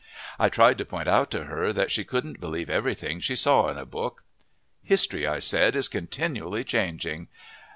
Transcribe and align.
I 0.39 0.49
tried 0.49 0.79
to 0.79 0.83
point 0.85 1.07
out 1.07 1.29
to 1.29 1.43
her 1.43 1.71
that 1.73 1.91
she 1.91 2.03
couldn't 2.03 2.39
believe 2.39 2.71
everything 2.71 3.19
she 3.19 3.35
saw 3.35 3.69
in 3.69 3.77
a 3.77 3.85
book. 3.85 4.23
"History," 4.81 5.27
I 5.27 5.37
said, 5.37 5.75
"is 5.75 5.87
continually 5.87 6.63
changing. 6.63 7.27